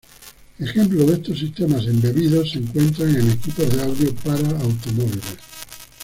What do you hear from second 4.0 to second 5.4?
para automóviles.